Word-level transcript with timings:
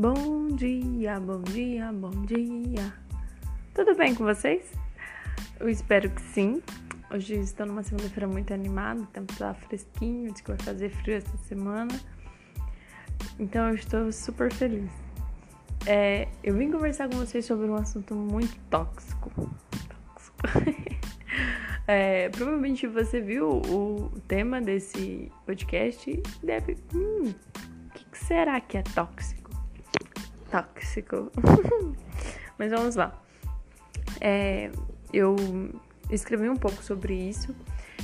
Bom 0.00 0.46
dia, 0.54 1.18
bom 1.18 1.42
dia, 1.42 1.92
bom 1.92 2.24
dia. 2.24 2.94
Tudo 3.74 3.96
bem 3.96 4.14
com 4.14 4.22
vocês? 4.22 4.70
Eu 5.58 5.68
espero 5.68 6.08
que 6.08 6.22
sim. 6.22 6.62
Hoje 7.10 7.34
estou 7.34 7.66
numa 7.66 7.82
segunda-feira 7.82 8.28
muito 8.28 8.54
animada, 8.54 9.00
o 9.00 9.06
tempo 9.06 9.34
tá 9.36 9.52
fresquinho, 9.54 10.30
diz 10.30 10.40
que 10.40 10.52
vai 10.52 10.58
fazer 10.58 10.90
frio 10.90 11.16
essa 11.16 11.36
semana. 11.48 11.92
Então 13.40 13.70
eu 13.70 13.74
estou 13.74 14.12
super 14.12 14.52
feliz. 14.52 14.88
É, 15.84 16.28
eu 16.44 16.54
vim 16.54 16.70
conversar 16.70 17.08
com 17.08 17.16
vocês 17.16 17.44
sobre 17.44 17.66
um 17.66 17.74
assunto 17.74 18.14
muito 18.14 18.56
tóxico. 18.70 19.50
Tóxico. 20.14 20.38
É, 21.90 22.28
provavelmente 22.28 22.86
você 22.86 23.18
viu 23.18 23.48
o 23.48 24.12
tema 24.28 24.60
desse 24.60 25.32
podcast 25.46 26.10
e 26.10 26.22
deve. 26.44 26.76
Hum, 26.94 27.32
o 27.32 28.10
que 28.10 28.18
será 28.18 28.60
que 28.60 28.76
é 28.76 28.82
tóxico? 28.82 29.37
Tóxico. 30.62 31.30
Mas 32.58 32.70
vamos 32.70 32.96
lá. 32.96 33.20
É, 34.20 34.70
eu 35.12 35.36
escrevi 36.10 36.48
um 36.48 36.56
pouco 36.56 36.82
sobre 36.82 37.14
isso. 37.14 37.54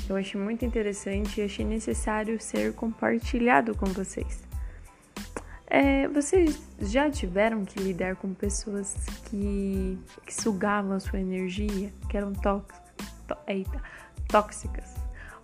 Eu 0.08 0.16
achei 0.16 0.40
muito 0.40 0.64
interessante 0.64 1.40
e 1.40 1.45
achei 1.45 1.64
necessário 1.64 2.40
ser 2.40 2.74
compartilhado 2.74 3.74
com 3.74 3.86
vocês. 3.86 4.42
É, 5.66 6.06
vocês 6.09 6.62
já 6.80 7.10
tiveram 7.10 7.64
que 7.64 7.80
lidar 7.80 8.16
com 8.16 8.32
pessoas 8.32 8.95
que, 9.24 9.98
que 10.24 10.34
sugavam 10.34 10.92
a 10.92 11.00
sua 11.00 11.18
energia, 11.18 11.92
que 12.09 12.16
eram 12.16 12.32
tóxicas? 12.32 12.84
eita, 13.48 13.82
tóxicas? 14.28 14.95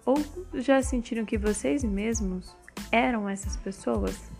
Ou 0.05 0.17
já 0.55 0.83
sentiram 0.83 1.25
que 1.25 1.39
vocês 1.39 1.83
mesmos 1.83 2.55
eram 2.93 3.29
essas 3.29 3.57
pessoas? 3.57 4.31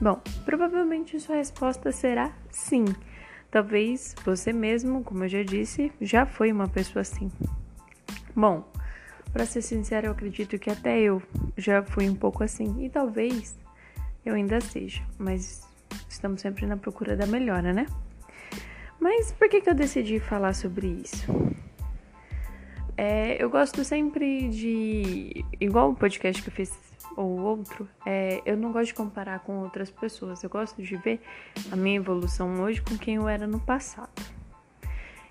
Bom, 0.00 0.20
provavelmente 0.44 1.18
sua 1.18 1.36
resposta 1.36 1.90
será 1.90 2.32
sim. 2.50 2.84
Talvez 3.50 4.14
você 4.24 4.52
mesmo, 4.52 5.02
como 5.02 5.24
eu 5.24 5.28
já 5.28 5.42
disse, 5.42 5.90
já 6.00 6.24
foi 6.24 6.52
uma 6.52 6.68
pessoa 6.68 7.00
assim. 7.00 7.30
Bom, 8.34 8.64
para 9.32 9.44
ser 9.44 9.62
sincero, 9.62 10.06
eu 10.06 10.12
acredito 10.12 10.58
que 10.58 10.70
até 10.70 11.00
eu 11.00 11.20
já 11.56 11.82
fui 11.82 12.08
um 12.08 12.14
pouco 12.14 12.44
assim 12.44 12.84
e 12.84 12.88
talvez 12.88 13.58
eu 14.24 14.34
ainda 14.34 14.60
seja, 14.60 15.02
mas 15.18 15.66
estamos 16.08 16.40
sempre 16.40 16.66
na 16.66 16.76
procura 16.76 17.16
da 17.16 17.26
melhora, 17.26 17.72
né? 17.72 17.86
Mas 19.00 19.32
por 19.32 19.48
que, 19.48 19.60
que 19.60 19.70
eu 19.70 19.74
decidi 19.74 20.20
falar 20.20 20.54
sobre 20.54 20.86
isso? 20.86 21.26
É, 22.98 23.40
eu 23.40 23.48
gosto 23.48 23.84
sempre 23.84 24.48
de. 24.48 25.44
Igual 25.60 25.92
o 25.92 25.94
podcast 25.94 26.42
que 26.42 26.48
eu 26.48 26.52
fiz 26.52 26.76
ou 27.16 27.38
outro, 27.38 27.88
é, 28.04 28.42
eu 28.44 28.56
não 28.56 28.72
gosto 28.72 28.88
de 28.88 28.94
comparar 28.94 29.38
com 29.38 29.60
outras 29.60 29.88
pessoas. 29.88 30.42
Eu 30.42 30.50
gosto 30.50 30.82
de 30.82 30.96
ver 30.96 31.20
a 31.70 31.76
minha 31.76 31.94
evolução 31.94 32.60
hoje 32.60 32.82
com 32.82 32.98
quem 32.98 33.14
eu 33.14 33.28
era 33.28 33.46
no 33.46 33.60
passado. 33.60 34.10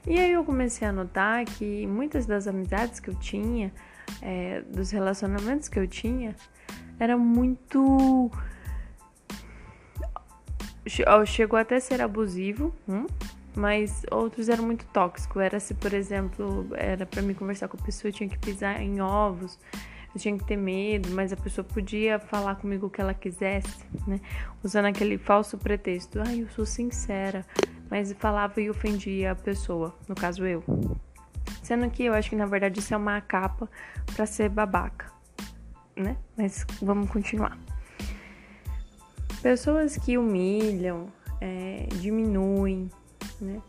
E 0.05 0.17
aí 0.17 0.31
eu 0.31 0.45
comecei 0.45 0.87
a 0.87 0.93
notar 0.93 1.43
que 1.43 1.85
muitas 1.85 2.25
das 2.25 2.47
amizades 2.47 3.01
que 3.01 3.09
eu 3.09 3.15
tinha, 3.15 3.73
é, 4.21 4.61
dos 4.61 4.91
relacionamentos 4.91 5.67
que 5.67 5.77
eu 5.77 5.85
tinha, 5.85 6.37
era 6.97 7.17
muito. 7.17 8.31
Chegou 11.25 11.59
até 11.59 11.75
a 11.75 11.81
ser 11.81 12.01
abusivo, 12.01 12.73
hum? 12.87 13.05
Mas 13.57 14.05
outros 14.11 14.47
eram 14.47 14.63
muito 14.63 14.85
tóxicos. 14.87 15.41
Era 15.41 15.59
se, 15.59 15.73
por 15.73 15.93
exemplo, 15.93 16.67
era 16.75 17.05
para 17.05 17.21
me 17.21 17.33
conversar 17.33 17.67
com 17.67 17.75
a 17.75 17.81
pessoa, 17.81 18.09
eu 18.09 18.13
tinha 18.13 18.29
que 18.29 18.37
pisar 18.37 18.79
em 18.81 19.01
ovos, 19.01 19.57
eu 20.13 20.21
tinha 20.21 20.37
que 20.37 20.45
ter 20.45 20.55
medo, 20.55 21.09
mas 21.09 21.33
a 21.33 21.35
pessoa 21.35 21.65
podia 21.65 22.19
falar 22.19 22.55
comigo 22.55 22.87
o 22.87 22.89
que 22.89 23.01
ela 23.01 23.13
quisesse, 23.13 23.85
né? 24.07 24.21
Usando 24.63 24.85
aquele 24.85 25.17
falso 25.17 25.57
pretexto. 25.57 26.21
Ah, 26.21 26.33
eu 26.33 26.47
sou 26.49 26.65
sincera, 26.65 27.45
mas 27.89 28.13
falava 28.13 28.61
e 28.61 28.69
ofendia 28.69 29.31
a 29.31 29.35
pessoa, 29.35 29.93
no 30.07 30.15
caso 30.15 30.45
eu. 30.45 30.63
Sendo 31.63 31.89
que 31.89 32.03
eu 32.03 32.13
acho 32.13 32.29
que 32.29 32.35
na 32.35 32.45
verdade 32.45 32.79
isso 32.79 32.93
é 32.93 32.97
uma 32.97 33.19
capa 33.21 33.69
para 34.15 34.25
ser 34.25 34.49
babaca, 34.49 35.11
né? 35.95 36.15
Mas 36.37 36.65
vamos 36.81 37.09
continuar. 37.09 37.57
Pessoas 39.41 39.97
que 39.97 40.17
humilham, 40.17 41.07
é, 41.39 41.87
diminuem, 41.99 42.89
né? 43.39 43.61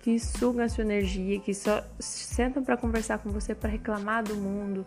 Que 0.00 0.18
sugam 0.18 0.64
a 0.64 0.68
sua 0.68 0.82
energia, 0.82 1.38
que 1.40 1.52
só 1.52 1.84
sentam 1.98 2.64
para 2.64 2.76
conversar 2.76 3.18
com 3.18 3.30
você 3.30 3.54
para 3.54 3.68
reclamar 3.68 4.24
do 4.24 4.34
mundo, 4.34 4.86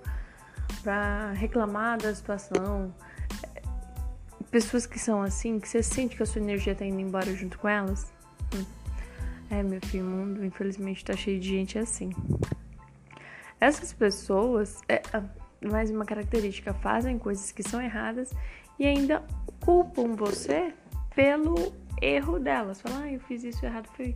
para 0.84 1.32
reclamar 1.34 1.98
da 2.00 2.14
situação. 2.14 2.94
Pessoas 4.50 4.86
que 4.86 5.00
são 5.00 5.22
assim, 5.22 5.60
que 5.60 5.68
você 5.68 5.82
sente 5.82 6.16
que 6.16 6.24
a 6.24 6.26
sua 6.26 6.42
energia 6.42 6.76
tá 6.76 6.86
indo 6.86 7.00
embora 7.00 7.34
junto 7.36 7.58
com 7.58 7.68
elas. 7.68 8.12
É, 9.50 9.62
meu 9.62 9.80
filho, 9.82 10.06
o 10.06 10.10
mundo 10.10 10.44
infelizmente 10.44 11.06
tá 11.06 11.16
cheio 11.16 11.40
de 11.40 11.50
gente 11.50 11.78
assim. 11.78 12.12
Essas 13.60 13.94
pessoas, 13.94 14.82
é, 14.90 15.02
mais 15.62 15.90
uma 15.92 16.06
característica, 16.06 16.74
fazem 16.74 17.18
coisas 17.20 17.52
que 17.52 17.64
são 17.64 17.82
erradas 17.82 18.32
e 18.80 18.86
ainda 18.86 19.24
culpam 19.60 20.16
você 20.16 20.74
pelo 21.16 21.72
erro 22.02 22.40
delas. 22.40 22.82
Falar, 22.82 23.04
ah, 23.04 23.12
eu 23.12 23.20
fiz 23.20 23.44
isso 23.44 23.66
errado, 23.66 23.88
foi 23.96 24.14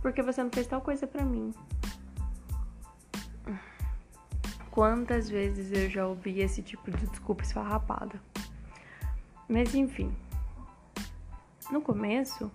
porque 0.00 0.22
você 0.22 0.42
não 0.42 0.50
fez 0.50 0.66
tal 0.66 0.80
coisa 0.80 1.06
pra 1.06 1.24
mim. 1.24 1.52
Quantas 4.70 5.28
vezes 5.28 5.72
eu 5.72 5.90
já 5.90 6.06
ouvi 6.06 6.40
esse 6.40 6.62
tipo 6.62 6.90
de 6.90 7.06
desculpa 7.06 7.42
esfarrapada. 7.42 8.20
Mas 9.48 9.74
enfim. 9.74 10.14
No 11.70 11.80
começo, 11.80 12.50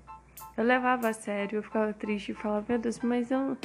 eu 0.56 0.64
levava 0.64 1.10
a 1.10 1.14
sério, 1.14 1.58
eu 1.58 1.64
ficava 1.64 1.94
triste 1.94 2.32
e 2.32 2.36
falava, 2.36 2.66
meu 2.70 2.80
Deus, 2.80 3.00
mas 3.00 3.30
eu. 3.30 3.58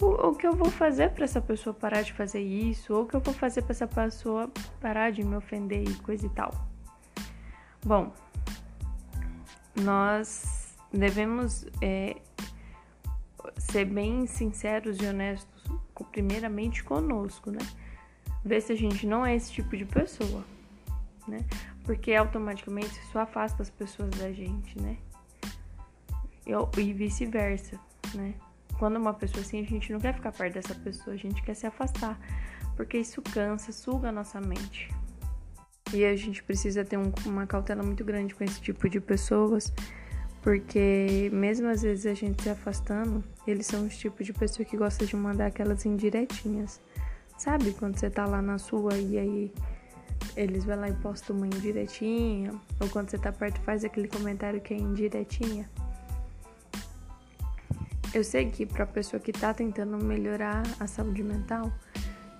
O, 0.00 0.30
o 0.30 0.34
que 0.34 0.46
eu 0.46 0.54
vou 0.54 0.70
fazer 0.70 1.10
para 1.10 1.24
essa 1.24 1.40
pessoa 1.40 1.72
parar 1.72 2.02
de 2.02 2.12
fazer 2.12 2.40
isso? 2.40 2.92
Ou 2.92 3.04
o 3.04 3.06
que 3.06 3.14
eu 3.14 3.20
vou 3.20 3.32
fazer 3.32 3.62
para 3.62 3.72
essa 3.72 3.86
pessoa 3.86 4.50
parar 4.80 5.12
de 5.12 5.22
me 5.22 5.36
ofender 5.36 5.88
e 5.88 5.94
coisa 5.98 6.26
e 6.26 6.30
tal? 6.30 6.52
Bom, 7.84 8.12
nós 9.76 10.76
devemos 10.92 11.66
é, 11.80 12.16
ser 13.58 13.84
bem 13.84 14.26
sinceros 14.26 14.98
e 15.00 15.06
honestos, 15.06 15.64
primeiramente 16.10 16.82
conosco, 16.84 17.50
né? 17.50 17.60
Ver 18.44 18.60
se 18.60 18.72
a 18.72 18.76
gente 18.76 19.06
não 19.06 19.24
é 19.24 19.34
esse 19.34 19.52
tipo 19.52 19.76
de 19.76 19.84
pessoa, 19.84 20.44
né? 21.26 21.44
Porque 21.84 22.14
automaticamente 22.14 22.98
isso 23.00 23.18
afasta 23.18 23.62
as 23.62 23.70
pessoas 23.70 24.10
da 24.10 24.32
gente, 24.32 24.80
né? 24.80 24.96
E, 26.46 26.80
e 26.80 26.92
vice-versa, 26.92 27.78
né? 28.14 28.34
Quando 28.78 28.96
uma 28.96 29.14
pessoa 29.14 29.40
assim, 29.40 29.60
a 29.60 29.64
gente 29.64 29.92
não 29.92 30.00
quer 30.00 30.14
ficar 30.14 30.32
perto 30.32 30.54
dessa 30.54 30.74
pessoa, 30.74 31.14
a 31.14 31.18
gente 31.18 31.42
quer 31.42 31.54
se 31.54 31.66
afastar, 31.66 32.18
porque 32.76 32.98
isso 32.98 33.22
cansa, 33.22 33.72
suga 33.72 34.08
a 34.08 34.12
nossa 34.12 34.40
mente. 34.40 34.92
E 35.94 36.04
a 36.04 36.16
gente 36.16 36.42
precisa 36.42 36.84
ter 36.84 36.96
um, 36.96 37.12
uma 37.24 37.46
cautela 37.46 37.80
muito 37.80 38.04
grande 38.04 38.34
com 38.34 38.42
esse 38.42 38.60
tipo 38.60 38.88
de 38.88 39.00
pessoas, 39.00 39.72
porque 40.42 41.30
mesmo 41.32 41.68
às 41.68 41.82
vezes 41.82 42.04
a 42.06 42.14
gente 42.14 42.42
se 42.42 42.50
afastando, 42.50 43.22
eles 43.46 43.64
são 43.64 43.86
os 43.86 43.96
tipos 43.96 44.26
de 44.26 44.32
pessoa 44.32 44.66
que 44.66 44.76
gosta 44.76 45.06
de 45.06 45.14
mandar 45.14 45.46
aquelas 45.46 45.86
indiretinhas. 45.86 46.80
Sabe 47.38 47.72
quando 47.74 47.96
você 47.96 48.10
tá 48.10 48.26
lá 48.26 48.42
na 48.42 48.58
sua 48.58 48.98
e 48.98 49.16
aí 49.16 49.52
eles 50.36 50.64
vão 50.64 50.80
lá 50.80 50.88
e 50.88 50.94
postam 50.94 51.36
uma 51.36 51.46
indiretinha, 51.46 52.50
ou 52.80 52.88
quando 52.88 53.10
você 53.10 53.18
tá 53.18 53.30
perto 53.30 53.60
faz 53.60 53.84
aquele 53.84 54.08
comentário 54.08 54.60
que 54.60 54.74
é 54.74 54.76
indiretinha. 54.76 55.70
Eu 58.12 58.24
sei 58.24 58.50
que 58.50 58.66
para 58.66 58.84
pessoa 58.84 59.20
que 59.20 59.30
tá 59.30 59.54
tentando 59.54 59.96
melhorar 60.04 60.64
a 60.80 60.88
saúde 60.88 61.22
mental, 61.22 61.72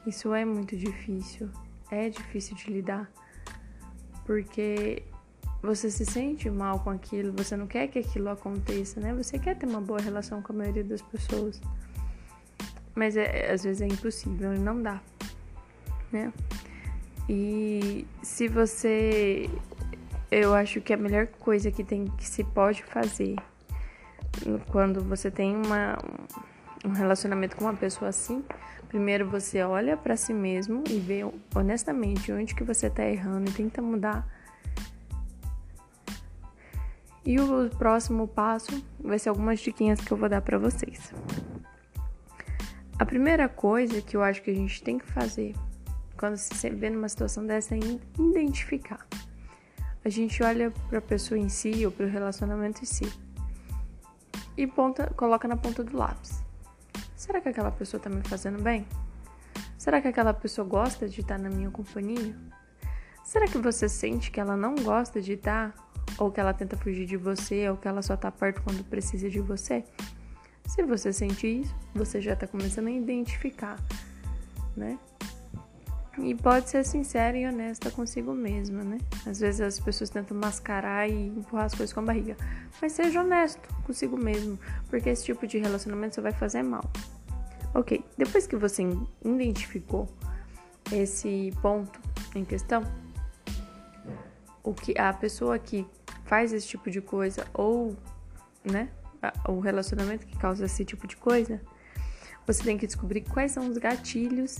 isso 0.04 0.34
é 0.34 0.44
muito 0.44 0.76
difícil. 0.76 1.48
É 1.88 2.08
difícil 2.08 2.56
de 2.56 2.72
lidar 2.72 3.08
porque 4.24 5.02
você 5.62 5.90
se 5.90 6.04
sente 6.04 6.50
mal 6.50 6.80
com 6.80 6.90
aquilo, 6.90 7.32
você 7.32 7.56
não 7.56 7.66
quer 7.66 7.88
que 7.88 7.98
aquilo 7.98 8.28
aconteça, 8.28 9.00
né? 9.00 9.14
Você 9.14 9.38
quer 9.38 9.56
ter 9.56 9.66
uma 9.66 9.80
boa 9.80 10.00
relação 10.00 10.42
com 10.42 10.52
a 10.52 10.56
maioria 10.56 10.84
das 10.84 11.00
pessoas. 11.00 11.60
Mas 12.94 13.16
é, 13.16 13.50
às 13.50 13.64
vezes 13.64 13.80
é 13.80 13.86
impossível, 13.86 14.52
não 14.52 14.82
dá, 14.82 15.00
né? 16.12 16.32
E 17.28 18.06
se 18.22 18.46
você 18.48 19.48
eu 20.30 20.54
acho 20.54 20.80
que 20.80 20.92
a 20.92 20.96
melhor 20.96 21.26
coisa 21.26 21.70
que 21.70 21.84
tem 21.84 22.06
que 22.18 22.26
se 22.26 22.44
pode 22.44 22.82
fazer 22.82 23.36
quando 24.70 25.02
você 25.02 25.30
tem 25.30 25.54
uma, 25.56 25.96
um 26.84 26.92
relacionamento 26.92 27.56
com 27.56 27.64
uma 27.64 27.74
pessoa 27.74 28.10
assim, 28.10 28.44
primeiro 28.88 29.28
você 29.28 29.62
olha 29.62 29.96
para 29.96 30.16
si 30.16 30.32
mesmo 30.32 30.84
e 30.88 30.98
vê 30.98 31.20
honestamente 31.54 32.30
onde 32.30 32.54
que 32.54 32.62
você 32.62 32.90
tá 32.90 33.04
errando 33.04 33.50
e 33.50 33.52
tenta 33.52 33.80
mudar. 33.80 34.26
E 37.24 37.40
o 37.40 37.70
próximo 37.70 38.28
passo 38.28 38.84
vai 39.00 39.18
ser 39.18 39.30
algumas 39.30 39.58
diquinhas 39.60 40.00
que 40.00 40.12
eu 40.12 40.16
vou 40.16 40.28
dar 40.28 40.42
para 40.42 40.58
vocês. 40.58 41.12
A 42.98 43.06
primeira 43.06 43.48
coisa 43.48 44.02
que 44.02 44.16
eu 44.16 44.22
acho 44.22 44.42
que 44.42 44.50
a 44.50 44.54
gente 44.54 44.82
tem 44.82 44.98
que 44.98 45.06
fazer 45.06 45.54
quando 46.18 46.36
se 46.36 46.70
vê 46.70 46.90
numa 46.90 47.08
situação 47.08 47.46
dessa 47.46 47.74
é 47.74 47.78
identificar. 48.18 49.06
a 50.04 50.08
gente 50.10 50.42
olha 50.42 50.70
para 50.88 50.98
a 50.98 51.02
pessoa 51.02 51.38
em 51.38 51.48
si 51.48 51.84
ou 51.86 51.90
para 51.90 52.04
o 52.04 52.08
relacionamento 52.08 52.82
em 52.82 52.84
si 52.84 53.10
e 54.56 54.66
ponta, 54.66 55.12
coloca 55.16 55.48
na 55.48 55.56
ponta 55.56 55.82
do 55.82 55.96
lápis. 55.96 56.43
Será 57.24 57.40
que 57.40 57.48
aquela 57.48 57.70
pessoa 57.70 57.98
está 57.98 58.10
me 58.10 58.20
fazendo 58.22 58.62
bem? 58.62 58.86
Será 59.78 59.98
que 59.98 60.06
aquela 60.06 60.34
pessoa 60.34 60.68
gosta 60.68 61.08
de 61.08 61.22
estar 61.22 61.38
na 61.38 61.48
minha 61.48 61.70
companhia? 61.70 62.36
Será 63.24 63.46
que 63.46 63.56
você 63.56 63.88
sente 63.88 64.30
que 64.30 64.38
ela 64.38 64.54
não 64.54 64.74
gosta 64.74 65.22
de 65.22 65.32
estar? 65.32 65.74
Ou 66.18 66.30
que 66.30 66.38
ela 66.38 66.52
tenta 66.52 66.76
fugir 66.76 67.06
de 67.06 67.16
você? 67.16 67.66
Ou 67.70 67.78
que 67.78 67.88
ela 67.88 68.02
só 68.02 68.12
está 68.12 68.30
perto 68.30 68.60
quando 68.60 68.84
precisa 68.84 69.30
de 69.30 69.40
você? 69.40 69.82
Se 70.66 70.82
você 70.82 71.14
sente 71.14 71.62
isso, 71.62 71.74
você 71.94 72.20
já 72.20 72.34
está 72.34 72.46
começando 72.46 72.88
a 72.88 72.90
identificar, 72.90 73.78
né? 74.76 74.98
E 76.18 76.34
pode 76.34 76.68
ser 76.68 76.84
sincera 76.84 77.38
e 77.38 77.46
honesta 77.46 77.90
consigo 77.90 78.34
mesma, 78.34 78.84
né? 78.84 78.98
Às 79.26 79.40
vezes 79.40 79.62
as 79.62 79.80
pessoas 79.80 80.10
tentam 80.10 80.36
mascarar 80.36 81.08
e 81.08 81.28
empurrar 81.28 81.64
as 81.64 81.74
coisas 81.74 81.92
com 81.94 82.00
a 82.00 82.04
barriga. 82.04 82.36
Mas 82.82 82.92
seja 82.92 83.22
honesto 83.22 83.66
consigo 83.84 84.14
mesmo, 84.14 84.58
porque 84.90 85.08
esse 85.08 85.24
tipo 85.24 85.46
de 85.46 85.56
relacionamento 85.56 86.16
só 86.16 86.20
vai 86.20 86.32
fazer 86.32 86.62
mal. 86.62 86.84
Ok, 87.74 88.04
depois 88.16 88.46
que 88.46 88.54
você 88.54 88.88
identificou 89.24 90.08
esse 90.92 91.52
ponto 91.60 92.00
em 92.32 92.44
questão, 92.44 92.84
o 94.62 94.72
que 94.72 94.96
a 94.96 95.12
pessoa 95.12 95.58
que 95.58 95.84
faz 96.24 96.52
esse 96.52 96.68
tipo 96.68 96.88
de 96.88 97.00
coisa 97.00 97.44
ou, 97.52 97.96
né, 98.64 98.90
o 99.48 99.58
relacionamento 99.58 100.24
que 100.24 100.36
causa 100.38 100.66
esse 100.66 100.84
tipo 100.84 101.06
de 101.08 101.16
coisa, 101.16 101.60
você 102.46 102.62
tem 102.62 102.78
que 102.78 102.86
descobrir 102.86 103.22
quais 103.22 103.50
são 103.50 103.68
os 103.68 103.76
gatilhos 103.76 104.56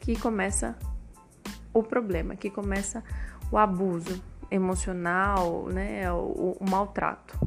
que 0.00 0.18
começa 0.18 0.78
o 1.72 1.82
problema, 1.82 2.36
que 2.36 2.50
começa 2.50 3.02
o 3.50 3.56
abuso 3.56 4.22
emocional, 4.50 5.68
né, 5.68 6.12
o, 6.12 6.56
o 6.60 6.70
maltrato. 6.70 7.38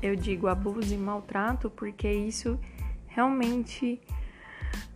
Eu 0.00 0.14
digo 0.14 0.46
abuso 0.46 0.94
e 0.94 0.96
maltrato 0.96 1.70
porque 1.70 2.10
isso 2.10 2.58
realmente 3.14 4.00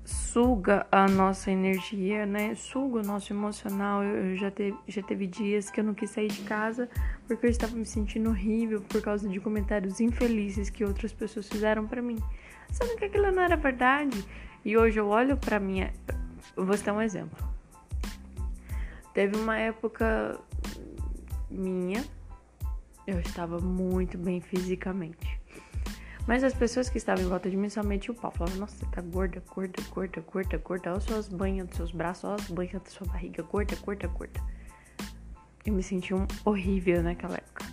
suga 0.04 0.86
a 0.92 1.08
nossa 1.08 1.50
energia, 1.50 2.26
né? 2.26 2.54
Suga 2.54 3.00
o 3.00 3.02
nosso 3.02 3.32
emocional. 3.32 4.02
Eu 4.02 4.36
já 4.36 4.50
teve, 4.50 4.76
já 4.86 5.02
teve 5.02 5.26
dias 5.26 5.70
que 5.70 5.80
eu 5.80 5.84
não 5.84 5.94
quis 5.94 6.10
sair 6.10 6.28
de 6.28 6.42
casa 6.42 6.88
porque 7.26 7.46
eu 7.46 7.50
estava 7.50 7.74
me 7.74 7.86
sentindo 7.86 8.30
horrível 8.30 8.82
por 8.82 9.00
causa 9.00 9.28
de 9.28 9.40
comentários 9.40 9.98
infelizes 9.98 10.68
que 10.70 10.84
outras 10.84 11.12
pessoas 11.12 11.48
fizeram 11.48 11.86
para 11.86 12.02
mim, 12.02 12.18
sendo 12.70 12.96
que 12.96 13.06
aquilo 13.06 13.30
não 13.32 13.42
era 13.42 13.56
verdade. 13.56 14.22
E 14.64 14.76
hoje 14.76 15.00
eu 15.00 15.08
olho 15.08 15.36
para 15.36 15.58
minha, 15.58 15.92
eu 16.56 16.66
vou 16.66 16.76
dar 16.76 16.92
um 16.92 17.00
exemplo. 17.00 17.48
Teve 19.14 19.36
uma 19.36 19.56
época 19.56 20.38
minha, 21.50 22.04
eu 23.06 23.18
estava 23.20 23.58
muito 23.58 24.18
bem 24.18 24.40
fisicamente. 24.42 25.25
Mas 26.26 26.42
as 26.42 26.52
pessoas 26.52 26.88
que 26.88 26.98
estavam 26.98 27.24
em 27.24 27.28
volta 27.28 27.48
de 27.48 27.56
mim 27.56 27.68
só 27.68 27.82
metiam 27.82 28.14
o 28.14 28.18
pau. 28.18 28.32
Falavam, 28.32 28.58
nossa, 28.58 28.76
você 28.76 28.86
tá 28.86 29.00
gorda, 29.00 29.42
gorda, 29.48 29.80
gorda, 29.94 30.20
gorda, 30.20 30.58
gorda. 30.58 30.90
Olha 30.90 30.98
as 30.98 31.04
suas 31.04 31.28
banhas 31.28 31.68
dos 31.68 31.76
seus 31.76 31.92
braços, 31.92 32.24
olha 32.24 32.34
as 32.34 32.50
banhas 32.50 32.82
da 32.82 32.90
sua 32.90 33.06
barriga. 33.06 33.42
Gorda, 33.44 33.76
gorda, 33.76 34.08
gorda. 34.08 34.40
Eu 35.64 35.72
me 35.72 35.82
senti 35.82 36.12
um 36.12 36.26
horrível 36.44 37.02
naquela 37.02 37.36
época. 37.36 37.64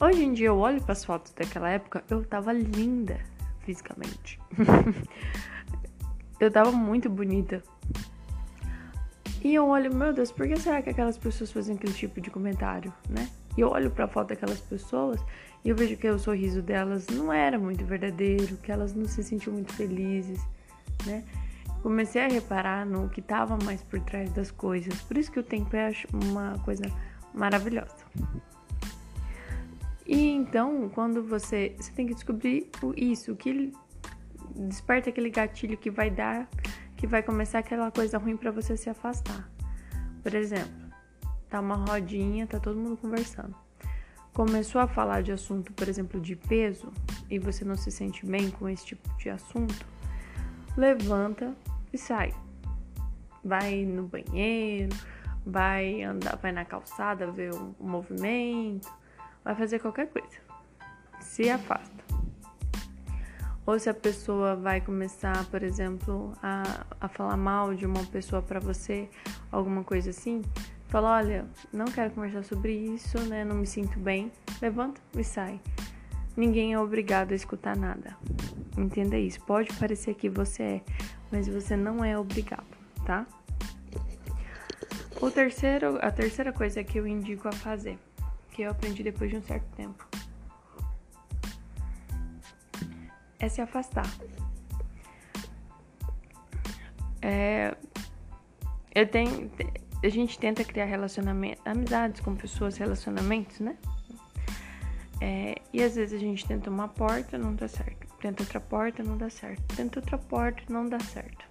Hoje 0.00 0.24
em 0.24 0.32
dia 0.32 0.48
eu 0.48 0.58
olho 0.58 0.80
para 0.80 0.92
as 0.92 1.04
fotos 1.04 1.32
daquela 1.32 1.68
época, 1.70 2.04
eu 2.08 2.24
tava 2.24 2.52
linda 2.52 3.18
fisicamente. 3.60 4.38
eu 6.38 6.50
tava 6.50 6.70
muito 6.70 7.10
bonita. 7.10 7.62
E 9.42 9.54
eu 9.54 9.66
olho, 9.66 9.94
meu 9.94 10.12
Deus, 10.12 10.30
por 10.30 10.46
que 10.46 10.56
será 10.56 10.82
que 10.82 10.90
aquelas 10.90 11.18
pessoas 11.18 11.50
fazem 11.50 11.76
aquele 11.76 11.92
tipo 11.92 12.20
de 12.20 12.30
comentário, 12.30 12.92
né? 13.08 13.28
E 13.58 13.60
eu 13.60 13.70
olho 13.70 13.90
para 13.90 14.04
a 14.04 14.08
foto 14.08 14.28
daquelas 14.28 14.60
pessoas 14.60 15.20
e 15.64 15.68
eu 15.68 15.74
vejo 15.74 15.96
que 15.96 16.08
o 16.08 16.16
sorriso 16.16 16.62
delas 16.62 17.08
não 17.08 17.32
era 17.32 17.58
muito 17.58 17.84
verdadeiro, 17.84 18.56
que 18.58 18.70
elas 18.70 18.94
não 18.94 19.04
se 19.04 19.24
sentiam 19.24 19.52
muito 19.52 19.72
felizes, 19.72 20.40
né? 21.04 21.24
Comecei 21.82 22.24
a 22.24 22.28
reparar 22.28 22.86
no 22.86 23.08
que 23.08 23.18
estava 23.18 23.58
mais 23.64 23.82
por 23.82 23.98
trás 23.98 24.30
das 24.30 24.52
coisas. 24.52 25.02
Por 25.02 25.18
isso 25.18 25.32
que 25.32 25.40
o 25.40 25.42
tempo 25.42 25.74
é 25.74 25.90
uma 26.12 26.56
coisa 26.60 26.84
maravilhosa. 27.34 27.96
E 30.06 30.30
então, 30.30 30.88
quando 30.94 31.20
você, 31.24 31.74
você 31.76 31.90
tem 31.90 32.06
que 32.06 32.14
descobrir 32.14 32.70
isso, 32.96 33.32
o 33.32 33.36
que 33.36 33.72
desperta 34.54 35.10
aquele 35.10 35.30
gatilho 35.30 35.76
que 35.76 35.90
vai 35.90 36.10
dar, 36.10 36.48
que 36.96 37.08
vai 37.08 37.24
começar 37.24 37.58
aquela 37.58 37.90
coisa 37.90 38.18
ruim 38.18 38.36
para 38.36 38.52
você 38.52 38.76
se 38.76 38.88
afastar. 38.88 39.50
Por 40.22 40.32
exemplo, 40.32 40.87
tá 41.48 41.60
uma 41.60 41.76
rodinha, 41.76 42.46
tá 42.46 42.60
todo 42.60 42.78
mundo 42.78 42.96
conversando 42.96 43.54
começou 44.38 44.80
a 44.80 44.86
falar 44.86 45.20
de 45.20 45.32
assunto, 45.32 45.72
por 45.72 45.88
exemplo, 45.88 46.20
de 46.20 46.36
peso, 46.36 46.92
e 47.28 47.40
você 47.40 47.64
não 47.64 47.74
se 47.74 47.90
sente 47.90 48.24
bem 48.24 48.52
com 48.52 48.68
esse 48.68 48.86
tipo 48.86 49.08
de 49.16 49.28
assunto, 49.28 49.84
levanta 50.76 51.56
e 51.92 51.98
sai. 51.98 52.32
Vai 53.44 53.84
no 53.84 54.04
banheiro, 54.04 54.94
vai 55.44 56.04
andar, 56.04 56.36
vai 56.36 56.52
na 56.52 56.64
calçada 56.64 57.32
ver 57.32 57.52
o, 57.52 57.74
movimento, 57.80 58.88
vai 59.44 59.56
fazer 59.56 59.80
qualquer 59.80 60.06
coisa. 60.06 60.38
Se 61.20 61.50
afasta. 61.50 62.04
Ou 63.66 63.76
se 63.76 63.90
a 63.90 63.94
pessoa 63.94 64.54
vai 64.54 64.80
começar, 64.80 65.44
por 65.46 65.64
exemplo, 65.64 66.32
a, 66.40 66.86
a 67.00 67.08
falar 67.08 67.36
mal 67.36 67.74
de 67.74 67.84
uma 67.84 68.04
pessoa 68.04 68.40
para 68.40 68.60
você, 68.60 69.10
alguma 69.50 69.82
coisa 69.82 70.10
assim, 70.10 70.42
Fala, 70.88 71.16
olha, 71.16 71.46
não 71.70 71.84
quero 71.84 72.10
conversar 72.12 72.42
sobre 72.44 72.72
isso, 72.72 73.20
né? 73.20 73.44
Não 73.44 73.56
me 73.56 73.66
sinto 73.66 73.98
bem. 73.98 74.32
Levanta 74.60 75.00
e 75.16 75.22
sai. 75.22 75.60
Ninguém 76.34 76.72
é 76.72 76.78
obrigado 76.78 77.32
a 77.32 77.34
escutar 77.34 77.76
nada. 77.76 78.16
Entenda 78.76 79.18
isso. 79.18 79.38
Pode 79.42 79.72
parecer 79.74 80.14
que 80.14 80.30
você 80.30 80.62
é, 80.62 80.82
mas 81.30 81.46
você 81.46 81.76
não 81.76 82.02
é 82.02 82.18
obrigado, 82.18 82.64
tá? 83.04 83.26
O 85.20 85.30
terceiro, 85.30 85.98
a 86.00 86.10
terceira 86.10 86.52
coisa 86.52 86.82
que 86.82 86.98
eu 86.98 87.06
indico 87.06 87.48
a 87.48 87.52
fazer, 87.52 87.98
que 88.52 88.62
eu 88.62 88.70
aprendi 88.70 89.02
depois 89.02 89.30
de 89.30 89.36
um 89.36 89.42
certo 89.42 89.66
tempo, 89.76 90.08
é 93.38 93.48
se 93.48 93.60
afastar. 93.60 94.08
É, 97.20 97.76
eu 98.94 99.06
tenho 99.06 99.50
a 100.02 100.08
gente 100.08 100.38
tenta 100.38 100.64
criar 100.64 100.84
relacionamentos, 100.84 101.60
amizades 101.66 102.20
com 102.20 102.34
pessoas, 102.34 102.76
relacionamentos, 102.76 103.58
né? 103.60 103.76
É, 105.20 105.56
e 105.72 105.82
às 105.82 105.96
vezes 105.96 106.14
a 106.14 106.22
gente 106.22 106.46
tenta 106.46 106.70
uma 106.70 106.88
porta, 106.88 107.36
não 107.36 107.54
dá 107.54 107.66
certo. 107.66 108.06
Tenta 108.20 108.42
outra 108.42 108.60
porta, 108.60 109.02
não 109.02 109.16
dá 109.16 109.28
certo. 109.28 109.62
Tenta 109.74 109.98
outra 109.98 110.18
porta, 110.18 110.62
não 110.68 110.88
dá 110.88 111.00
certo. 111.00 111.44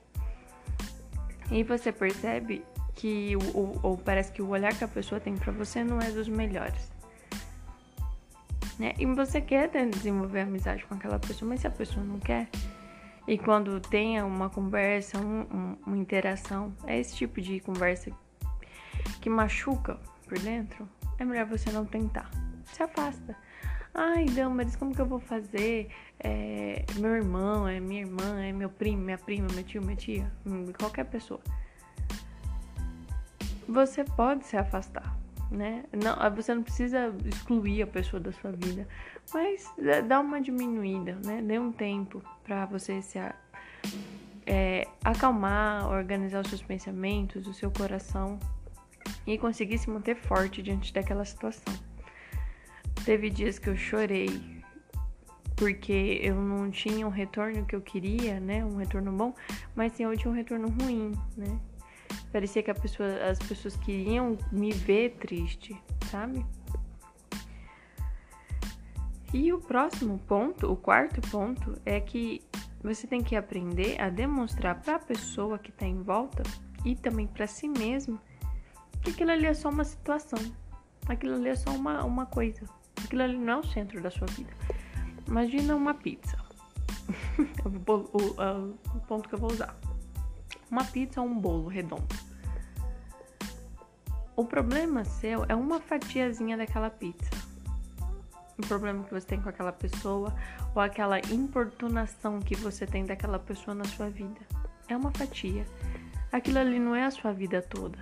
E 1.51 1.63
você 1.63 1.91
percebe 1.91 2.63
que 2.95 3.35
o, 3.35 3.79
ou 3.83 3.97
parece 3.97 4.31
que 4.31 4.41
o 4.41 4.49
olhar 4.49 4.73
que 4.73 4.83
a 4.83 4.87
pessoa 4.87 5.19
tem 5.19 5.35
para 5.35 5.51
você 5.51 5.83
não 5.83 5.99
é 5.99 6.09
dos 6.11 6.27
melhores. 6.27 6.91
Né? 8.79 8.93
E 8.97 9.05
você 9.05 9.41
quer 9.41 9.69
desenvolver 9.89 10.41
amizade 10.41 10.85
com 10.85 10.95
aquela 10.95 11.19
pessoa, 11.19 11.49
mas 11.49 11.61
se 11.61 11.67
a 11.67 11.71
pessoa 11.71 12.05
não 12.05 12.19
quer, 12.19 12.49
e 13.27 13.37
quando 13.37 13.79
tenha 13.79 14.25
uma 14.25 14.49
conversa, 14.49 15.17
um, 15.19 15.41
um, 15.41 15.77
uma 15.85 15.97
interação, 15.97 16.73
é 16.85 16.99
esse 16.99 17.15
tipo 17.15 17.41
de 17.41 17.59
conversa 17.59 18.11
que 19.27 19.29
machuca 19.29 19.99
por 20.25 20.39
dentro, 20.39 20.87
é 21.19 21.25
melhor 21.25 21.45
você 21.47 21.69
não 21.69 21.85
tentar. 21.85 22.29
Se 22.63 22.81
afasta. 22.81 23.35
Ai, 23.93 24.23
Damaris, 24.25 24.77
como 24.77 24.95
que 24.95 25.01
eu 25.01 25.05
vou 25.05 25.19
fazer? 25.19 25.89
É, 26.17 26.85
meu 26.95 27.13
irmão, 27.13 27.67
é 27.67 27.77
minha 27.77 28.03
irmã, 28.03 28.41
é 28.41 28.53
meu 28.53 28.69
primo, 28.69 29.03
minha 29.03 29.17
prima, 29.17 29.47
meu 29.53 29.65
tio, 29.65 29.81
minha 29.81 29.97
tia, 29.97 30.31
hum, 30.45 30.71
qualquer 30.79 31.03
pessoa. 31.05 31.41
Você 33.67 34.05
pode 34.05 34.45
se 34.45 34.55
afastar, 34.55 35.13
né? 35.51 35.83
Não, 35.91 36.15
você 36.33 36.55
não 36.55 36.63
precisa 36.63 37.13
excluir 37.25 37.81
a 37.81 37.87
pessoa 37.87 38.21
da 38.21 38.31
sua 38.31 38.53
vida, 38.53 38.87
mas 39.33 39.69
dá 40.07 40.21
uma 40.21 40.39
diminuída, 40.39 41.17
né? 41.25 41.41
Dê 41.41 41.59
um 41.59 41.73
tempo 41.73 42.23
para 42.45 42.65
você 42.65 43.01
se 43.01 43.19
é, 44.45 44.87
acalmar, 45.03 45.89
organizar 45.89 46.39
os 46.39 46.47
seus 46.47 46.61
pensamentos, 46.61 47.45
o 47.45 47.53
seu 47.53 47.69
coração 47.69 48.39
e 49.27 49.37
conseguir 49.37 49.77
se 49.77 49.89
manter 49.89 50.15
forte 50.15 50.63
diante 50.63 50.93
daquela 50.93 51.25
situação. 51.25 51.73
Teve 53.05 53.29
dias 53.29 53.59
que 53.59 53.69
eu 53.69 53.77
chorei 53.77 54.57
porque 55.57 56.19
eu 56.21 56.35
não 56.35 56.69
tinha 56.69 57.05
um 57.05 57.09
retorno 57.09 57.65
que 57.65 57.75
eu 57.75 57.81
queria, 57.81 58.39
né? 58.39 58.63
Um 58.63 58.77
retorno 58.77 59.11
bom, 59.11 59.33
mas 59.75 59.91
sim 59.93 60.03
eu 60.03 60.15
tinha 60.15 60.31
um 60.31 60.35
retorno 60.35 60.69
ruim, 60.69 61.11
né? 61.35 61.59
Parecia 62.31 62.61
que 62.61 62.73
pessoa, 62.75 63.07
as 63.29 63.39
pessoas 63.39 63.75
queriam 63.75 64.37
me 64.51 64.71
ver 64.71 65.15
triste, 65.19 65.75
sabe? 66.11 66.45
E 69.33 69.51
o 69.51 69.59
próximo 69.59 70.19
ponto, 70.19 70.71
o 70.71 70.75
quarto 70.75 71.19
ponto, 71.29 71.79
é 71.85 71.99
que 71.99 72.41
você 72.81 73.07
tem 73.07 73.23
que 73.23 73.35
aprender 73.35 73.99
a 73.99 74.09
demonstrar 74.09 74.79
para 74.81 74.95
a 74.95 74.99
pessoa 74.99 75.57
que 75.57 75.71
está 75.71 75.85
em 75.85 76.01
volta 76.01 76.43
e 76.85 76.95
também 76.95 77.27
para 77.27 77.47
si 77.47 77.67
mesmo 77.67 78.19
que 79.01 79.11
aquilo 79.11 79.31
ali 79.31 79.45
é 79.45 79.53
só 79.53 79.69
uma 79.69 79.83
situação, 79.83 80.39
aquilo 81.07 81.35
ali 81.35 81.49
é 81.49 81.55
só 81.55 81.71
uma, 81.71 82.03
uma 82.03 82.25
coisa. 82.25 82.61
Aquilo 83.03 83.23
ali 83.23 83.37
não 83.37 83.53
é 83.53 83.57
o 83.57 83.63
centro 83.63 84.01
da 84.01 84.09
sua 84.09 84.27
vida. 84.27 84.51
Imagina 85.27 85.75
uma 85.75 85.93
pizza. 85.93 86.37
o, 87.63 87.91
o, 87.91 88.95
o 88.95 88.99
ponto 89.07 89.29
que 89.29 89.35
eu 89.35 89.39
vou 89.39 89.51
usar. 89.51 89.77
Uma 90.69 90.83
pizza 90.83 91.21
ou 91.21 91.27
um 91.27 91.39
bolo 91.39 91.67
redondo. 91.67 92.07
O 94.35 94.45
problema 94.45 95.03
seu 95.03 95.45
é 95.49 95.55
uma 95.55 95.79
fatiazinha 95.79 96.57
daquela 96.57 96.89
pizza. 96.89 97.31
O 98.57 98.65
problema 98.67 99.03
que 99.03 99.13
você 99.13 99.25
tem 99.25 99.41
com 99.41 99.49
aquela 99.49 99.71
pessoa 99.71 100.33
ou 100.75 100.81
aquela 100.81 101.19
importunação 101.31 102.39
que 102.39 102.55
você 102.55 102.85
tem 102.85 103.05
daquela 103.05 103.39
pessoa 103.39 103.73
na 103.73 103.85
sua 103.85 104.09
vida. 104.09 104.39
É 104.87 104.95
uma 104.95 105.11
fatia. 105.11 105.65
Aquilo 106.31 106.59
ali 106.59 106.79
não 106.79 106.95
é 106.95 107.05
a 107.05 107.11
sua 107.11 107.31
vida 107.31 107.61
toda. 107.61 107.97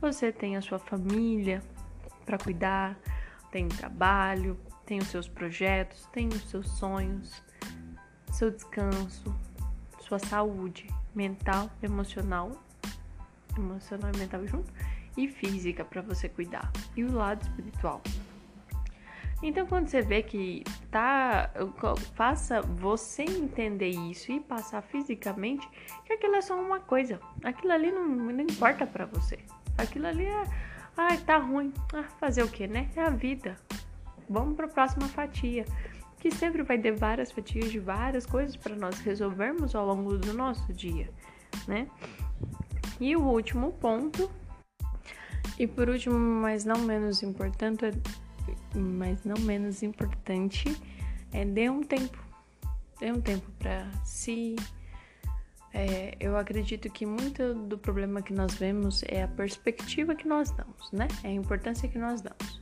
Você 0.00 0.32
tem 0.32 0.56
a 0.56 0.62
sua 0.62 0.78
família 0.78 1.62
para 2.24 2.38
cuidar, 2.38 2.98
tem 3.50 3.68
trabalho, 3.68 4.58
tem 4.86 4.98
os 4.98 5.08
seus 5.08 5.28
projetos, 5.28 6.06
tem 6.06 6.28
os 6.28 6.48
seus 6.48 6.68
sonhos, 6.78 7.42
seu 8.32 8.50
descanso, 8.50 9.34
sua 10.00 10.18
saúde 10.18 10.88
mental, 11.14 11.70
emocional, 11.82 12.52
emocional 13.58 14.10
e 14.14 14.18
mental 14.18 14.46
junto, 14.46 14.72
e 15.16 15.28
física 15.28 15.84
para 15.84 16.00
você 16.00 16.28
cuidar, 16.28 16.72
e 16.96 17.04
o 17.04 17.12
lado 17.12 17.42
espiritual. 17.42 18.00
Então, 19.42 19.66
quando 19.66 19.88
você 19.88 20.02
vê 20.02 20.22
que 20.22 20.64
tá, 20.90 21.50
faça 22.14 22.60
você 22.60 23.22
entender 23.22 23.88
isso 23.88 24.32
e 24.32 24.40
passar 24.40 24.82
fisicamente 24.82 25.68
que 26.04 26.12
aquilo 26.12 26.36
é 26.36 26.42
só 26.42 26.60
uma 26.60 26.80
coisa. 26.80 27.18
Aquilo 27.42 27.72
ali 27.72 27.90
não, 27.90 28.06
não 28.06 28.40
importa 28.40 28.86
para 28.86 29.06
você. 29.06 29.38
Aquilo 29.80 30.06
ali 30.06 30.26
é, 30.26 30.44
ai, 30.96 31.18
tá 31.18 31.38
ruim. 31.38 31.72
Ah, 31.94 32.04
fazer 32.18 32.42
o 32.42 32.48
que, 32.48 32.66
né? 32.66 32.90
É 32.94 33.02
a 33.02 33.10
vida. 33.10 33.56
Vamos 34.28 34.54
para 34.54 34.66
a 34.66 34.68
próxima 34.68 35.08
fatia, 35.08 35.64
que 36.18 36.30
sempre 36.30 36.62
vai 36.62 36.78
ter 36.78 36.92
várias 36.92 37.32
fatias 37.32 37.70
de 37.70 37.80
várias 37.80 38.26
coisas 38.26 38.54
para 38.56 38.76
nós 38.76 38.98
resolvermos 39.00 39.74
ao 39.74 39.86
longo 39.86 40.16
do 40.18 40.32
nosso 40.32 40.72
dia, 40.72 41.10
né? 41.66 41.88
E 43.00 43.16
o 43.16 43.22
último 43.22 43.72
ponto, 43.72 44.30
e 45.58 45.66
por 45.66 45.88
último, 45.88 46.16
mas 46.16 46.64
não 46.64 46.78
menos 46.78 47.22
importante, 47.22 47.86
mas 48.74 49.24
não 49.24 49.36
menos 49.40 49.82
importante, 49.82 50.80
é 51.32 51.44
dê 51.44 51.68
um 51.68 51.82
tempo. 51.82 52.18
Dê 53.00 53.10
um 53.10 53.20
tempo 53.20 53.50
para 53.58 53.90
si. 54.04 54.56
É, 55.72 56.16
eu 56.18 56.36
acredito 56.36 56.90
que 56.90 57.06
muito 57.06 57.54
do 57.54 57.78
problema 57.78 58.20
que 58.22 58.32
nós 58.32 58.54
vemos 58.54 59.02
é 59.06 59.22
a 59.22 59.28
perspectiva 59.28 60.14
que 60.14 60.26
nós 60.26 60.50
damos, 60.50 60.90
né? 60.92 61.06
É 61.22 61.28
a 61.28 61.32
importância 61.32 61.88
que 61.88 61.98
nós 61.98 62.20
damos. 62.20 62.60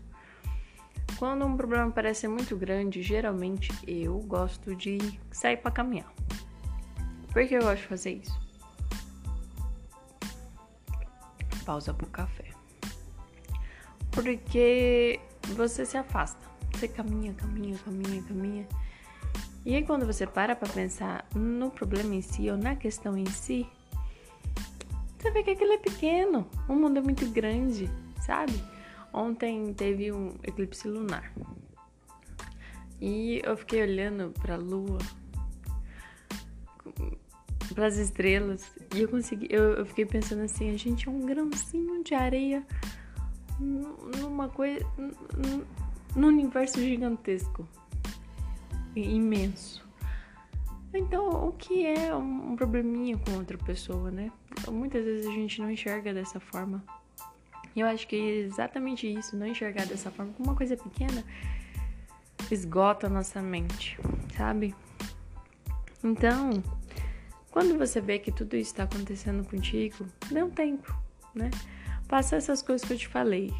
Quando 1.19 1.45
um 1.45 1.57
problema 1.57 1.91
parece 1.91 2.29
muito 2.29 2.57
grande, 2.57 3.03
geralmente 3.03 3.73
eu 3.87 4.19
gosto 4.21 4.77
de 4.77 4.99
sair 5.33 5.57
para 5.57 5.71
caminhar. 5.71 6.13
Por 7.33 7.47
que 7.47 7.55
eu 7.55 7.63
gosto 7.63 7.83
de 7.83 7.89
fazer 7.89 8.13
isso? 8.13 8.49
Pausa 11.65 11.93
pro 11.93 12.07
café. 12.07 12.45
Porque 14.13 15.21
você 15.55 15.85
se 15.85 15.97
afasta. 15.97 16.47
Você 16.73 16.87
caminha, 16.87 17.35
caminha, 17.35 17.77
caminha, 17.79 18.23
caminha. 18.23 18.69
E 19.65 19.75
aí 19.75 19.85
quando 19.85 20.07
você 20.07 20.27
para 20.27 20.57
para 20.57 20.69
pensar 20.69 21.27
no 21.35 21.71
problema 21.71 22.15
em 22.15 22.23
si 22.23 22.51
ou 22.51 22.57
na 22.57 22.77
questão 22.77 23.17
em 23.17 23.27
si, 23.27 23.67
você 25.19 25.31
vê 25.31 25.43
que 25.43 25.51
aquilo 25.51 25.73
é 25.73 25.79
pequeno, 25.79 26.49
o 26.69 26.75
mundo 26.75 26.99
é 26.99 27.03
muito 27.03 27.29
grande, 27.31 27.91
sabe? 28.25 28.55
Ontem 29.13 29.75
teve 29.75 30.13
um 30.13 30.35
eclipse 30.45 30.87
lunar. 30.87 31.33
E 33.01 33.41
eu 33.45 33.57
fiquei 33.57 33.83
olhando 33.83 34.33
para 34.41 34.55
a 34.55 34.57
lua, 34.57 34.99
para 37.75 37.87
as 37.87 37.97
estrelas, 37.97 38.71
e 38.95 39.03
eu 39.03 39.09
consegui, 39.09 39.49
eu, 39.51 39.75
eu 39.75 39.87
fiquei 39.87 40.07
pensando 40.07 40.43
assim, 40.43 40.71
a 40.71 40.77
gente 40.77 41.09
é 41.09 41.11
um 41.11 41.21
grãozinho 41.27 42.03
de 42.03 42.15
areia 42.15 42.65
numa 43.59 44.49
coisa. 44.49 44.85
num 46.15 46.29
universo 46.29 46.81
gigantesco. 46.81 47.67
Imenso. 49.01 49.87
Então, 50.93 51.49
o 51.49 51.53
que 51.53 51.87
é 51.87 52.15
um 52.15 52.57
probleminha 52.57 53.19
com 53.19 53.33
outra 53.33 53.59
pessoa, 53.59 54.11
né? 54.11 54.33
Muitas 54.71 55.05
vezes 55.05 55.27
a 55.27 55.33
gente 55.33 55.61
não 55.61 55.71
enxerga 55.71 56.15
dessa 56.15 56.41
forma. 56.41 56.83
E 57.77 57.81
eu 57.81 57.87
acho 57.87 58.09
que 58.09 58.17
é 58.17 58.39
exatamente 58.41 59.07
isso, 59.07 59.37
não 59.37 59.47
enxergar 59.47 59.87
dessa 59.87 60.11
forma, 60.11 60.33
como 60.33 60.49
uma 60.49 60.57
coisa 60.57 60.77
pequena, 60.77 61.23
esgota 62.51 63.07
a 63.07 63.11
nossa 63.11 63.43
mente, 63.43 63.99
sabe? 64.37 64.75
Então, 66.03 66.63
quando 67.51 67.77
você 67.77 68.01
vê 68.01 68.19
que 68.19 68.33
tudo 68.33 68.57
isso 68.57 68.71
está 68.71 68.85
acontecendo 68.85 69.47
contigo, 69.49 70.07
dê 70.31 70.43
um 70.43 70.51
tempo, 70.51 70.97
né? 71.35 71.51
Faça 72.09 72.37
essas 72.37 72.63
coisas 72.63 72.87
que 72.87 72.95
eu 72.95 72.99
te 72.99 73.09
falei. 73.09 73.53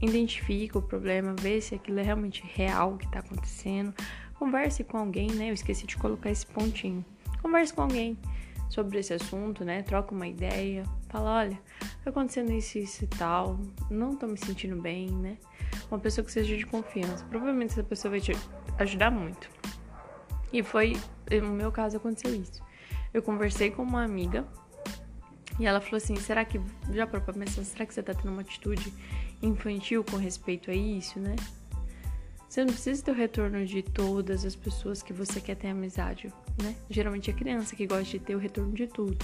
Identifica 0.00 0.78
o 0.78 0.82
problema, 0.82 1.34
vê 1.38 1.60
se 1.60 1.74
aquilo 1.74 2.00
é 2.00 2.02
realmente 2.02 2.42
real 2.44 2.96
que 2.96 3.06
está 3.06 3.20
acontecendo. 3.20 3.94
Converse 4.42 4.82
com 4.82 4.98
alguém, 4.98 5.30
né? 5.30 5.50
Eu 5.50 5.54
esqueci 5.54 5.86
de 5.86 5.96
colocar 5.96 6.28
esse 6.28 6.44
pontinho. 6.44 7.04
Converse 7.40 7.72
com 7.72 7.82
alguém 7.82 8.18
sobre 8.68 8.98
esse 8.98 9.14
assunto, 9.14 9.64
né? 9.64 9.84
Troca 9.84 10.12
uma 10.12 10.26
ideia. 10.26 10.82
Fala, 11.08 11.36
olha, 11.36 11.60
tá 12.02 12.10
acontecendo 12.10 12.50
isso, 12.50 12.76
isso 12.76 13.04
e 13.04 13.06
tal. 13.06 13.56
Não 13.88 14.16
tô 14.16 14.26
me 14.26 14.36
sentindo 14.36 14.82
bem, 14.82 15.12
né? 15.12 15.38
Uma 15.88 16.00
pessoa 16.00 16.24
que 16.24 16.32
seja 16.32 16.56
de 16.56 16.66
confiança. 16.66 17.24
Provavelmente 17.26 17.70
essa 17.70 17.84
pessoa 17.84 18.10
vai 18.10 18.20
te 18.20 18.32
ajudar 18.80 19.12
muito. 19.12 19.48
E 20.52 20.60
foi, 20.60 20.96
no 21.30 21.52
meu 21.52 21.70
caso, 21.70 21.98
aconteceu 21.98 22.34
isso. 22.34 22.60
Eu 23.14 23.22
conversei 23.22 23.70
com 23.70 23.84
uma 23.84 24.02
amiga 24.02 24.44
e 25.60 25.66
ela 25.66 25.80
falou 25.80 25.98
assim: 25.98 26.16
será 26.16 26.44
que, 26.44 26.60
já 26.90 27.06
para 27.06 27.20
pensar, 27.20 27.62
será 27.62 27.86
que 27.86 27.94
você 27.94 28.02
tá 28.02 28.12
tendo 28.12 28.32
uma 28.32 28.42
atitude 28.42 28.92
infantil 29.40 30.02
com 30.02 30.16
respeito 30.16 30.68
a 30.68 30.74
isso, 30.74 31.20
né? 31.20 31.36
Você 32.52 32.66
não 32.66 32.72
precisa 32.74 33.02
ter 33.02 33.10
o 33.10 33.14
retorno 33.14 33.64
de 33.64 33.82
todas 33.82 34.44
as 34.44 34.54
pessoas 34.54 35.02
que 35.02 35.10
você 35.10 35.40
quer 35.40 35.56
ter 35.56 35.68
amizade, 35.68 36.30
né? 36.62 36.76
Geralmente 36.90 37.30
é 37.30 37.32
criança 37.32 37.74
que 37.74 37.86
gosta 37.86 38.04
de 38.04 38.18
ter 38.18 38.34
o 38.34 38.38
retorno 38.38 38.74
de 38.74 38.86
tudo, 38.86 39.16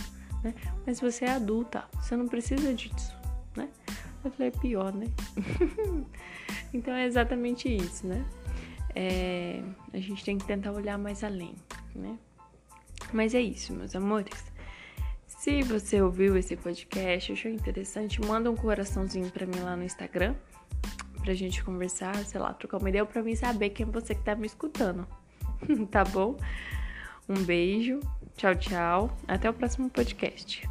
né? 0.42 0.54
Mas 0.86 0.98
você 0.98 1.26
é 1.26 1.32
adulta, 1.32 1.84
você 2.00 2.16
não 2.16 2.26
precisa 2.26 2.72
disso, 2.72 3.14
né? 3.54 3.68
Eu 4.24 4.30
falei, 4.30 4.48
é 4.48 4.50
pior, 4.50 4.94
né? 4.94 5.08
então 6.72 6.94
é 6.94 7.04
exatamente 7.04 7.68
isso, 7.68 8.06
né? 8.06 8.24
É, 8.94 9.62
a 9.92 9.98
gente 9.98 10.24
tem 10.24 10.38
que 10.38 10.46
tentar 10.46 10.72
olhar 10.72 10.96
mais 10.96 11.22
além, 11.22 11.54
né? 11.94 12.18
Mas 13.12 13.34
é 13.34 13.42
isso, 13.42 13.74
meus 13.74 13.94
amores. 13.94 14.42
Se 15.26 15.62
você 15.64 16.00
ouviu 16.00 16.34
esse 16.34 16.56
podcast, 16.56 17.30
achou 17.30 17.50
interessante, 17.50 18.22
manda 18.22 18.50
um 18.50 18.56
coraçãozinho 18.56 19.30
para 19.30 19.44
mim 19.44 19.60
lá 19.60 19.76
no 19.76 19.84
Instagram, 19.84 20.34
pra 21.28 21.34
gente 21.34 21.62
conversar, 21.62 22.16
sei 22.24 22.40
lá, 22.40 22.54
trocar 22.54 22.78
uma 22.78 22.88
ideia 22.88 23.04
pra 23.04 23.22
mim 23.22 23.36
saber 23.36 23.68
quem 23.68 23.86
é 23.86 23.90
você 23.90 24.14
que 24.14 24.22
tá 24.22 24.34
me 24.34 24.46
escutando. 24.46 25.06
tá 25.90 26.02
bom? 26.02 26.38
Um 27.28 27.44
beijo, 27.44 28.00
tchau, 28.34 28.54
tchau. 28.54 29.16
Até 29.28 29.50
o 29.50 29.52
próximo 29.52 29.90
podcast. 29.90 30.66